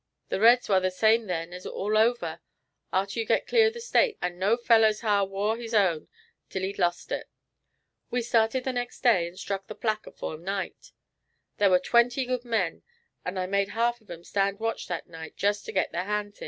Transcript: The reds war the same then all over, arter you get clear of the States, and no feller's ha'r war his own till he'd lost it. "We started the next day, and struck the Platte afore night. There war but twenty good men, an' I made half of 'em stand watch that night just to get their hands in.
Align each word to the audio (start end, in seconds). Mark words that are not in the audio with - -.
The 0.29 0.39
reds 0.39 0.67
war 0.67 0.79
the 0.79 0.89
same 0.89 1.27
then 1.27 1.53
all 1.67 1.95
over, 1.95 2.39
arter 2.91 3.19
you 3.19 3.23
get 3.27 3.45
clear 3.45 3.67
of 3.67 3.75
the 3.75 3.79
States, 3.79 4.17
and 4.19 4.39
no 4.39 4.57
feller's 4.57 5.01
ha'r 5.01 5.25
war 5.27 5.57
his 5.57 5.75
own 5.75 6.07
till 6.49 6.63
he'd 6.63 6.79
lost 6.79 7.11
it. 7.11 7.29
"We 8.09 8.23
started 8.23 8.63
the 8.63 8.73
next 8.73 9.01
day, 9.01 9.27
and 9.27 9.37
struck 9.37 9.67
the 9.67 9.75
Platte 9.75 10.07
afore 10.07 10.39
night. 10.39 10.91
There 11.57 11.69
war 11.69 11.77
but 11.77 11.83
twenty 11.85 12.25
good 12.25 12.43
men, 12.43 12.81
an' 13.23 13.37
I 13.37 13.45
made 13.45 13.69
half 13.77 14.01
of 14.01 14.09
'em 14.09 14.23
stand 14.23 14.57
watch 14.59 14.87
that 14.87 15.05
night 15.07 15.35
just 15.37 15.67
to 15.67 15.71
get 15.71 15.91
their 15.91 16.05
hands 16.05 16.39
in. 16.39 16.39